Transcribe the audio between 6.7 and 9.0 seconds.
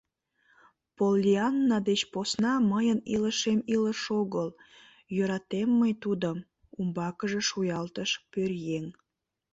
умбакыже шуялтыш пӧръеҥ.